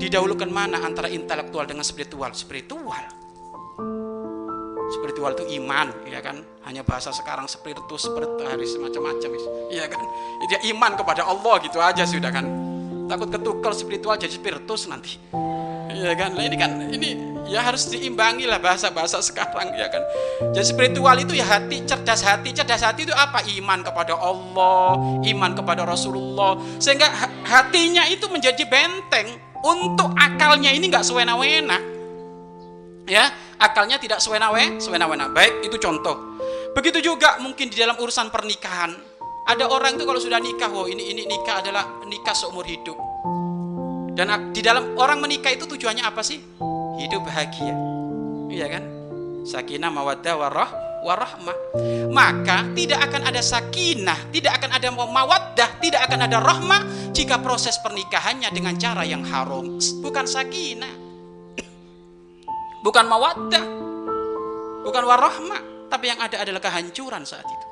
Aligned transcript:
didahulukan 0.00 0.48
mana 0.48 0.80
antara 0.80 1.12
intelektual 1.12 1.68
dengan 1.68 1.84
spiritual? 1.84 2.32
Spiritual. 2.32 3.04
Spiritual 4.90 5.36
itu 5.38 5.60
iman, 5.60 5.92
ya 6.08 6.18
kan? 6.24 6.40
Hanya 6.66 6.82
bahasa 6.82 7.14
sekarang 7.14 7.46
spiritus, 7.46 8.08
spiritualis 8.10 8.74
macam-macam, 8.80 9.30
ya 9.70 9.86
kan? 9.86 10.02
Dia 10.50 10.58
iman 10.74 10.98
kepada 10.98 11.28
Allah 11.28 11.62
gitu 11.62 11.78
aja 11.78 12.02
sudah 12.08 12.32
kan. 12.32 12.48
Takut 13.06 13.28
ketukar 13.30 13.76
spiritual 13.76 14.18
jadi 14.18 14.34
spiritus 14.34 14.90
nanti. 14.90 15.20
Ya 15.90 16.14
kan? 16.16 16.34
Nah, 16.34 16.42
ini 16.46 16.56
kan 16.56 16.70
ini 16.90 17.08
ya 17.50 17.66
harus 17.66 17.90
diimbangi 17.90 18.46
lah 18.46 18.62
bahasa-bahasa 18.62 19.18
sekarang 19.22 19.74
ya 19.74 19.90
kan. 19.90 20.02
Jadi 20.54 20.66
spiritual 20.66 21.18
itu 21.18 21.34
ya 21.38 21.46
hati, 21.46 21.82
cerdas 21.86 22.22
hati. 22.22 22.54
Cerdas 22.54 22.82
hati 22.82 23.06
itu 23.06 23.14
apa? 23.14 23.42
Iman 23.46 23.82
kepada 23.82 24.14
Allah, 24.14 24.94
iman 25.26 25.50
kepada 25.58 25.82
Rasulullah. 25.82 26.58
Sehingga 26.78 27.10
hatinya 27.46 28.06
itu 28.06 28.30
menjadi 28.30 28.62
benteng 28.66 29.49
untuk 29.60 30.12
akalnya 30.16 30.72
ini 30.72 30.88
nggak 30.88 31.04
sewena-wena. 31.04 31.78
Ya, 33.10 33.26
akalnya 33.58 33.98
tidak 33.98 34.22
sewena-wena, 34.22 34.78
sewena-wena. 34.78 35.28
Baik, 35.34 35.66
itu 35.66 35.76
contoh. 35.82 36.38
Begitu 36.72 37.02
juga 37.02 37.42
mungkin 37.42 37.66
di 37.66 37.76
dalam 37.76 37.98
urusan 37.98 38.30
pernikahan. 38.30 38.94
Ada 39.50 39.66
orang 39.66 39.98
itu 39.98 40.06
kalau 40.06 40.20
sudah 40.22 40.38
nikah, 40.38 40.70
oh 40.70 40.86
ini 40.86 41.10
ini 41.10 41.26
nikah 41.26 41.58
adalah 41.58 41.82
nikah 42.06 42.36
seumur 42.36 42.62
hidup. 42.62 42.94
Dan 44.14 44.54
di 44.54 44.62
dalam 44.62 44.94
orang 44.94 45.18
menikah 45.18 45.50
itu 45.50 45.66
tujuannya 45.66 46.06
apa 46.06 46.22
sih? 46.22 46.38
Hidup 47.02 47.26
bahagia. 47.26 47.74
Iya 48.52 48.66
kan? 48.68 48.84
Sakinah 49.42 49.90
mawaddah 49.90 50.34
warah 50.36 50.70
warahmah. 51.00 51.56
Maka 52.12 52.68
tidak 52.76 53.10
akan 53.10 53.22
ada 53.32 53.40
sakinah, 53.40 54.28
tidak 54.30 54.60
akan 54.60 54.70
ada 54.76 54.88
mawaddah, 54.92 55.68
tidak 55.80 56.00
akan 56.06 56.20
ada 56.28 56.38
rahmah 56.38 56.80
jika 57.10 57.38
proses 57.42 57.78
pernikahannya 57.82 58.50
dengan 58.50 58.74
cara 58.78 59.02
yang 59.06 59.22
haram. 59.26 59.78
Bukan 59.78 60.26
sakinah. 60.26 60.94
Bukan 62.80 63.04
mawaddah. 63.06 63.64
Bukan 64.80 65.04
warahmah, 65.04 65.90
tapi 65.92 66.08
yang 66.08 66.18
ada 66.18 66.40
adalah 66.40 66.58
kehancuran 66.58 67.22
saat 67.28 67.44
itu. 67.44 67.69